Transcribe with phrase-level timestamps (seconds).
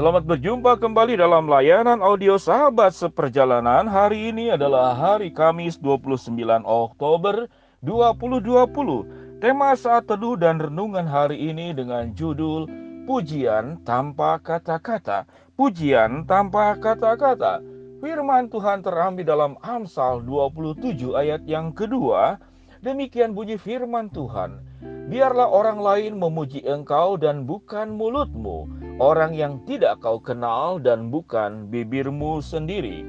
[0.00, 3.84] Selamat berjumpa kembali dalam layanan audio sahabat seperjalanan.
[3.84, 7.44] Hari ini adalah hari Kamis 29 Oktober
[7.84, 9.44] 2020.
[9.44, 12.64] Tema saat teduh dan renungan hari ini dengan judul
[13.04, 15.28] Pujian tanpa kata-kata.
[15.60, 17.60] Pujian tanpa kata-kata.
[18.00, 22.40] Firman Tuhan terambil dalam Amsal 27 ayat yang kedua.
[22.80, 24.69] Demikian bunyi firman Tuhan.
[25.10, 31.66] Biarlah orang lain memuji engkau dan bukan mulutmu orang yang tidak kau kenal dan bukan
[31.72, 33.02] bibirmu sendiri.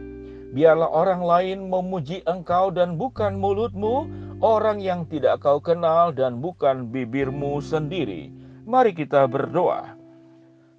[0.55, 4.08] Biarlah orang lain memuji engkau dan bukan mulutmu,
[4.39, 8.31] orang yang tidak kau kenal dan bukan bibirmu sendiri.
[8.66, 9.95] Mari kita berdoa.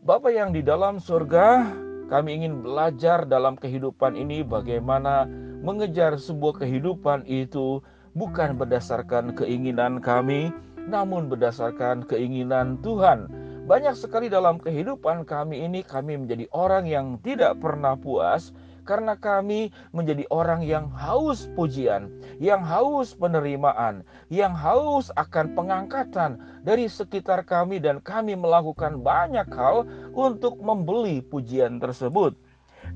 [0.02, 1.70] Bapa yang di dalam surga,
[2.10, 5.28] kami ingin belajar dalam kehidupan ini bagaimana
[5.62, 7.78] mengejar sebuah kehidupan itu
[8.12, 10.52] bukan berdasarkan keinginan kami,
[10.86, 13.30] namun berdasarkan keinginan Tuhan
[13.62, 18.50] banyak sekali dalam kehidupan kami ini kami menjadi orang yang tidak pernah puas
[18.82, 22.10] karena kami menjadi orang yang haus pujian,
[22.42, 29.86] yang haus penerimaan, yang haus akan pengangkatan dari sekitar kami dan kami melakukan banyak hal
[30.14, 32.34] untuk membeli pujian tersebut.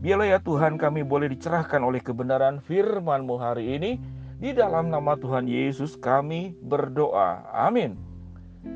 [0.03, 3.97] Biarlah ya Tuhan kami boleh dicerahkan oleh kebenaran firman-Mu hari ini.
[4.37, 7.49] Di dalam nama Tuhan Yesus kami berdoa.
[7.57, 7.97] Amin.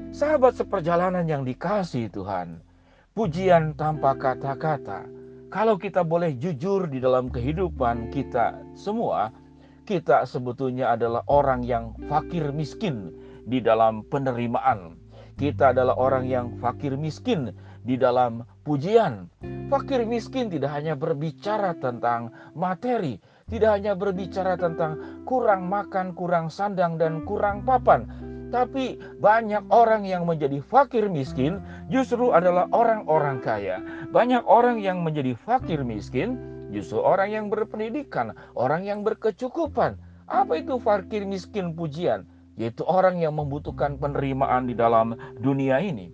[0.08, 2.64] Sahabat seperjalanan yang dikasih Tuhan,
[3.12, 5.04] pujian tanpa kata-kata.
[5.52, 9.36] Kalau kita boleh jujur di dalam kehidupan kita semua,
[9.84, 13.12] kita sebetulnya adalah orang yang fakir miskin
[13.44, 14.96] di dalam penerimaan.
[15.36, 17.52] Kita adalah orang yang fakir miskin
[17.84, 19.28] di dalam pujian.
[19.68, 26.96] Fakir miskin tidak hanya berbicara tentang materi, tidak hanya berbicara tentang kurang makan, kurang sandang,
[26.96, 28.06] dan kurang papan,
[28.50, 33.78] tapi banyak orang yang menjadi fakir miskin justru adalah orang-orang kaya.
[34.10, 36.34] Banyak orang yang menjadi fakir miskin
[36.74, 39.94] justru orang yang berpendidikan, orang yang berkecukupan.
[40.26, 42.26] Apa itu fakir miskin pujian?
[42.58, 46.10] Yaitu orang yang membutuhkan penerimaan di dalam dunia ini.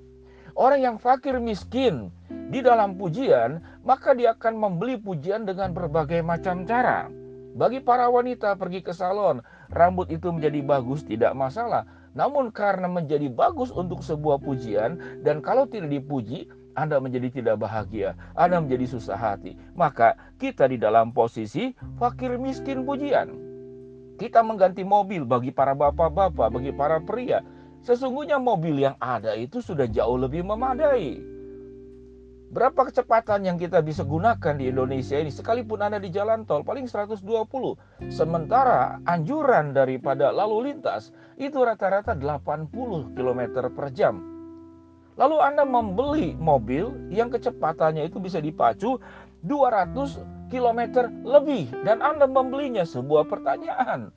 [0.57, 2.13] Orang yang fakir miskin
[2.53, 7.09] di dalam pujian, maka dia akan membeli pujian dengan berbagai macam cara.
[7.57, 9.41] Bagi para wanita pergi ke salon,
[9.73, 11.89] rambut itu menjadi bagus tidak masalah.
[12.13, 18.13] Namun karena menjadi bagus untuk sebuah pujian dan kalau tidak dipuji, Anda menjadi tidak bahagia,
[18.37, 19.57] Anda menjadi susah hati.
[19.73, 23.33] Maka kita di dalam posisi fakir miskin pujian.
[24.21, 27.41] Kita mengganti mobil bagi para bapak-bapak, bagi para pria.
[27.81, 31.36] Sesungguhnya mobil yang ada itu sudah jauh lebih memadai.
[32.47, 36.87] Berapa kecepatan yang kita bisa gunakan di Indonesia ini sekalipun Anda di jalan tol paling
[36.87, 37.27] 120.
[38.07, 41.11] Sementara anjuran daripada lalu lintas
[41.43, 42.71] itu rata-rata 80
[43.19, 43.41] km
[43.75, 44.23] per jam.
[45.19, 49.03] Lalu Anda membeli mobil yang kecepatannya itu bisa dipacu
[49.43, 50.81] 200 km
[51.27, 54.15] lebih dan Anda membelinya sebuah pertanyaan.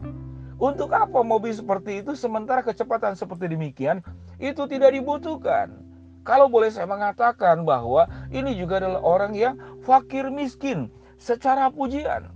[0.61, 4.05] Untuk apa mobil seperti itu sementara kecepatan seperti demikian
[4.37, 5.88] itu tidak dibutuhkan?
[6.29, 12.29] Kalau boleh saya mengatakan bahwa ini juga adalah orang yang fakir miskin secara pujian.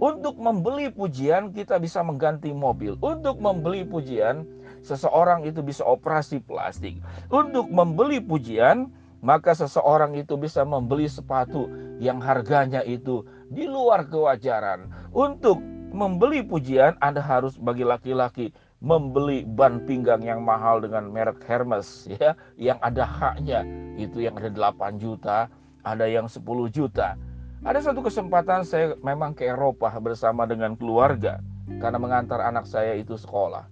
[0.00, 2.96] Untuk membeli pujian kita bisa mengganti mobil.
[3.04, 4.48] Untuk membeli pujian
[4.80, 6.96] seseorang itu bisa operasi plastik.
[7.28, 8.88] Untuk membeli pujian
[9.20, 11.68] maka seseorang itu bisa membeli sepatu
[12.00, 14.88] yang harganya itu di luar kewajaran.
[15.12, 15.60] Untuk
[15.92, 22.32] membeli pujian Anda harus bagi laki-laki membeli ban pinggang yang mahal dengan merek Hermes ya
[22.56, 23.64] yang ada haknya.
[24.00, 25.52] Itu yang ada 8 juta
[25.84, 27.16] ada yang 10 juta.
[27.60, 31.44] Ada satu kesempatan saya memang ke Eropa bersama dengan keluarga
[31.80, 33.68] karena mengantar anak saya itu sekolah.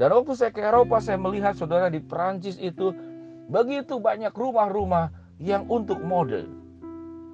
[0.00, 2.96] Dan waktu saya ke Eropa saya melihat saudara di Perancis itu
[3.52, 6.48] begitu banyak rumah-rumah yang untuk model.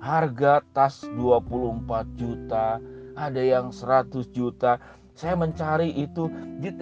[0.03, 1.87] Harga tas 24
[2.19, 2.83] juta
[3.15, 4.83] ada yang 100 juta
[5.15, 6.27] saya mencari itu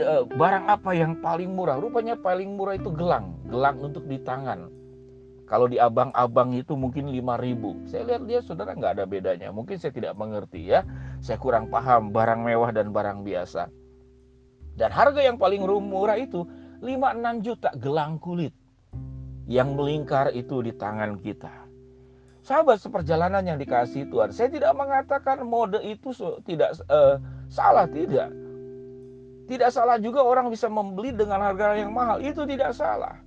[0.00, 1.76] uh, barang apa yang paling murah.
[1.76, 4.72] Rupanya paling murah itu gelang, gelang untuk di tangan.
[5.44, 9.52] Kalau di abang-abang itu mungkin 5000 Saya lihat dia saudara nggak ada bedanya.
[9.52, 10.80] Mungkin saya tidak mengerti ya.
[11.20, 13.68] Saya kurang paham barang mewah dan barang biasa.
[14.80, 16.48] Dan harga yang paling murah itu
[16.80, 18.56] 5-6 juta gelang kulit.
[19.44, 21.61] Yang melingkar itu di tangan kita.
[22.42, 24.34] Sahabat seperjalanan yang dikasih Tuhan.
[24.34, 26.10] Saya tidak mengatakan mode itu
[26.42, 26.74] tidak...
[26.90, 27.22] Uh,
[27.52, 28.32] Salah tidak.
[29.44, 32.16] Tidak salah juga orang bisa membeli dengan harga yang mahal.
[32.24, 33.20] Itu tidak salah.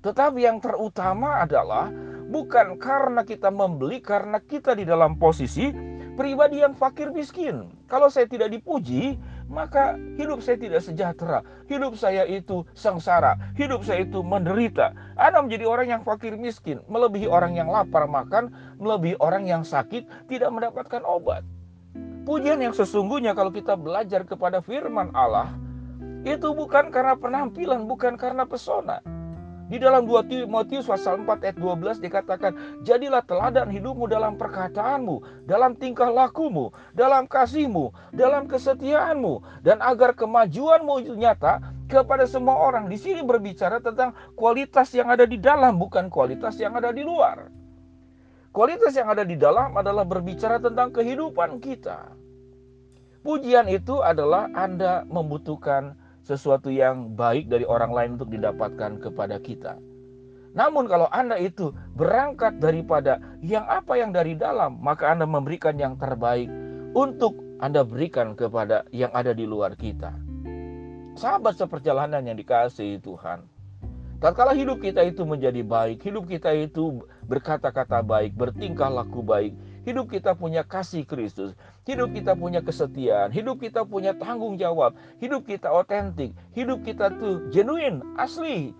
[0.00, 1.92] Tetapi yang terutama adalah
[2.32, 5.68] bukan karena kita membeli, karena kita di dalam posisi
[6.16, 7.68] pribadi yang fakir miskin.
[7.84, 11.40] Kalau saya tidak dipuji, maka hidup saya tidak sejahtera.
[11.68, 13.36] Hidup saya itu sengsara.
[13.54, 14.96] Hidup saya itu menderita.
[15.16, 20.28] Anda menjadi orang yang fakir miskin, melebihi orang yang lapar makan, melebihi orang yang sakit
[20.28, 21.44] tidak mendapatkan obat.
[22.24, 25.52] Pujian yang sesungguhnya kalau kita belajar kepada firman Allah,
[26.24, 29.04] itu bukan karena penampilan, bukan karena pesona.
[29.64, 32.52] Di dalam 2 Timotius pasal 4 ayat 12 dikatakan,
[32.84, 41.08] "Jadilah teladan hidupmu dalam perkataanmu, dalam tingkah lakumu, dalam kasihmu, dalam kesetiaanmu, dan agar kemajuanmu
[41.08, 46.12] itu nyata kepada semua orang." Di sini berbicara tentang kualitas yang ada di dalam, bukan
[46.12, 47.48] kualitas yang ada di luar.
[48.52, 52.12] Kualitas yang ada di dalam adalah berbicara tentang kehidupan kita.
[53.24, 59.76] Pujian itu adalah Anda membutuhkan sesuatu yang baik dari orang lain untuk didapatkan kepada kita.
[60.56, 66.00] Namun kalau Anda itu berangkat daripada yang apa yang dari dalam, maka Anda memberikan yang
[66.00, 66.48] terbaik
[66.96, 70.14] untuk Anda berikan kepada yang ada di luar kita.
[71.14, 73.46] Sahabat seperjalanan yang dikasihi Tuhan.
[74.22, 79.52] Tatkala hidup kita itu menjadi baik, hidup kita itu berkata-kata baik, bertingkah laku baik,
[79.84, 81.52] hidup kita punya kasih Kristus,
[81.84, 87.48] hidup kita punya kesetiaan, hidup kita punya tanggung jawab, hidup kita otentik, hidup kita tuh
[87.52, 88.72] genuine, asli,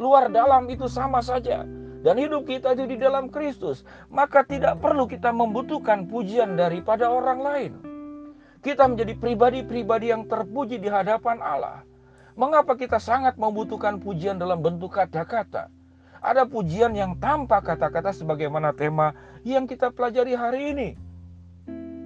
[0.00, 1.64] luar dalam itu sama saja.
[2.04, 3.82] Dan hidup kita itu di dalam Kristus,
[4.12, 7.72] maka tidak perlu kita membutuhkan pujian daripada orang lain.
[8.62, 11.82] Kita menjadi pribadi-pribadi yang terpuji di hadapan Allah.
[12.38, 15.72] Mengapa kita sangat membutuhkan pujian dalam bentuk kata-kata?
[16.20, 19.12] Ada pujian yang tanpa kata-kata sebagaimana tema
[19.44, 20.88] yang kita pelajari hari ini.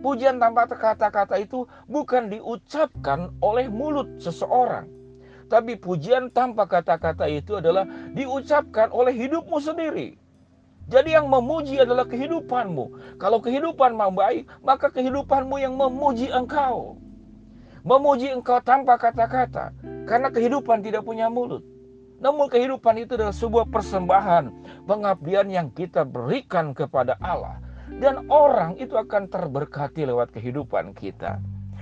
[0.01, 4.89] Pujian tanpa kata-kata itu bukan diucapkan oleh mulut seseorang.
[5.51, 7.85] Tapi pujian tanpa kata-kata itu adalah
[8.15, 10.17] diucapkan oleh hidupmu sendiri.
[10.91, 13.19] Jadi yang memuji adalah kehidupanmu.
[13.21, 16.99] Kalau kehidupanmu baik, maka kehidupanmu yang memuji engkau.
[17.87, 19.71] Memuji engkau tanpa kata-kata.
[20.09, 21.63] Karena kehidupan tidak punya mulut.
[22.21, 24.53] Namun kehidupan itu adalah sebuah persembahan,
[24.85, 27.57] pengabdian yang kita berikan kepada Allah.
[27.91, 31.41] Dan orang itu akan terberkati lewat kehidupan kita.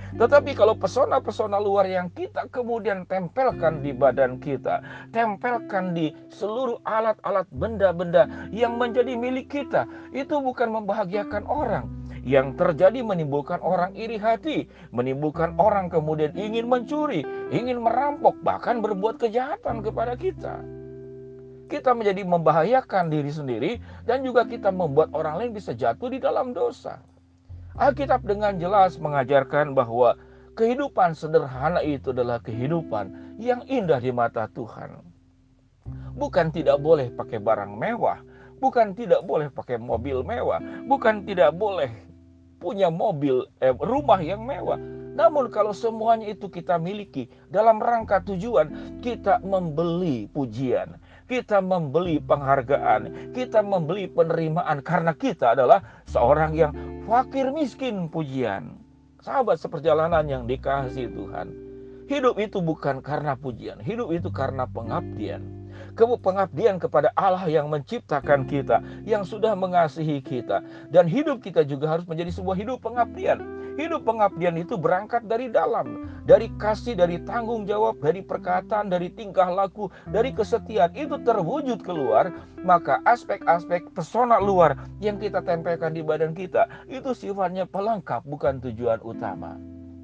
[0.09, 4.81] Tetapi kalau pesona-pesona luar yang kita kemudian tempelkan di badan kita,
[5.13, 11.85] tempelkan di seluruh alat-alat benda-benda yang menjadi milik kita, itu bukan membahagiakan orang,
[12.23, 17.23] yang terjadi menimbulkan orang iri hati, menimbulkan orang kemudian ingin mencuri,
[17.53, 20.59] ingin merampok, bahkan berbuat kejahatan kepada kita.
[21.69, 23.71] Kita menjadi membahayakan diri sendiri
[24.03, 26.97] dan juga kita membuat orang lain bisa jatuh di dalam dosa.
[27.77, 30.17] Alkitab dengan jelas mengajarkan bahwa
[30.57, 34.99] kehidupan sederhana itu adalah kehidupan yang indah di mata Tuhan.
[36.17, 38.19] Bukan tidak boleh pakai barang mewah,
[38.59, 42.08] bukan tidak boleh pakai mobil mewah, bukan tidak boleh
[42.59, 44.77] punya mobil, eh, rumah yang mewah.
[45.19, 50.95] Namun kalau semuanya itu kita miliki dalam rangka tujuan kita membeli pujian,
[51.27, 56.71] kita membeli penghargaan, kita membeli penerimaan karena kita adalah seorang yang
[57.03, 58.79] fakir miskin pujian.
[59.19, 61.51] Sahabat seperjalanan yang dikasih Tuhan.
[62.07, 65.58] Hidup itu bukan karena pujian, hidup itu karena pengabdian
[65.95, 70.63] pengabdian kepada Allah yang menciptakan kita, yang sudah mengasihi kita.
[70.91, 73.39] Dan hidup kita juga harus menjadi sebuah hidup pengabdian.
[73.79, 79.47] Hidup pengabdian itu berangkat dari dalam, dari kasih, dari tanggung jawab, dari perkataan, dari tingkah
[79.47, 80.91] laku, dari kesetiaan.
[80.91, 82.27] Itu terwujud keluar,
[82.59, 88.99] maka aspek-aspek pesona luar yang kita tempelkan di badan kita, itu sifatnya pelengkap, bukan tujuan
[88.99, 89.55] utama.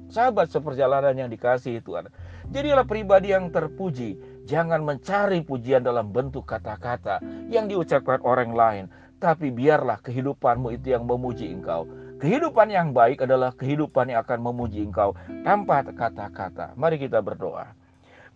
[0.06, 2.08] Sahabat seperjalanan yang dikasih Tuhan,
[2.54, 7.18] jadilah pribadi yang terpuji, Jangan mencari pujian dalam bentuk kata-kata
[7.50, 8.84] yang diucapkan orang lain,
[9.18, 11.82] tapi biarlah kehidupanmu itu yang memuji engkau.
[12.22, 16.78] Kehidupan yang baik adalah kehidupan yang akan memuji engkau tanpa kata-kata.
[16.78, 17.74] Mari kita berdoa.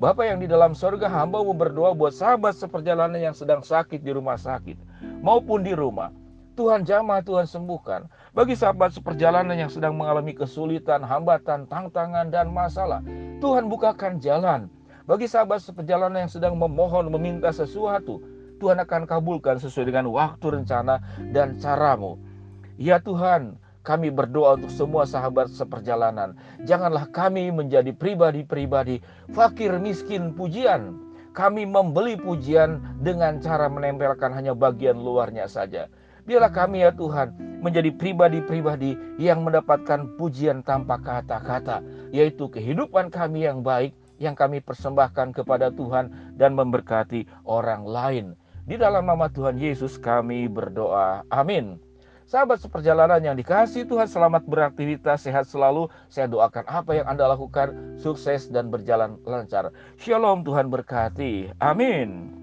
[0.03, 4.11] Bapak yang di dalam sorga hamba mau berdoa buat sahabat seperjalanan yang sedang sakit di
[4.11, 4.75] rumah sakit
[5.23, 6.11] maupun di rumah.
[6.59, 8.11] Tuhan jamah, Tuhan sembuhkan.
[8.35, 13.01] Bagi sahabat seperjalanan yang sedang mengalami kesulitan, hambatan, tantangan, dan masalah,
[13.39, 14.67] Tuhan bukakan jalan
[15.11, 18.23] bagi sahabat seperjalanan yang sedang memohon meminta sesuatu,
[18.63, 21.03] Tuhan akan kabulkan sesuai dengan waktu rencana
[21.35, 22.15] dan caramu.
[22.79, 26.39] Ya Tuhan, kami berdoa untuk semua sahabat seperjalanan.
[26.63, 29.03] Janganlah kami menjadi pribadi-pribadi
[29.35, 30.95] fakir miskin pujian.
[31.35, 35.91] Kami membeli pujian dengan cara menempelkan hanya bagian luarnya saja.
[36.23, 37.35] Biarlah kami ya Tuhan
[37.67, 41.83] menjadi pribadi-pribadi yang mendapatkan pujian tanpa kata-kata,
[42.15, 43.91] yaitu kehidupan kami yang baik,
[44.21, 48.27] yang kami persembahkan kepada Tuhan dan memberkati orang lain.
[48.69, 51.27] Di dalam nama Tuhan Yesus kami berdoa.
[51.33, 51.81] Amin.
[52.31, 55.91] Sahabat seperjalanan yang dikasih Tuhan selamat beraktivitas, sehat selalu.
[56.07, 59.75] Saya doakan apa yang Anda lakukan sukses dan berjalan lancar.
[59.99, 61.51] Shalom Tuhan berkati.
[61.59, 62.40] Amin.